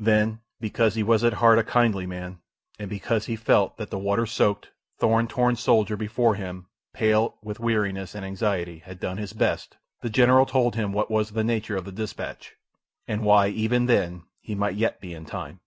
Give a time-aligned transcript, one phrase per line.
[0.00, 2.40] Then, because he was at heart a kindly man,
[2.80, 7.60] and because he felt that the water soaked, thorn torn soldier before him, pale with
[7.60, 11.76] weariness and anxiety, had done his best, the general told him what was the nature
[11.76, 12.56] of the dispatch,
[13.06, 15.60] and why, even then, he might yet be in time.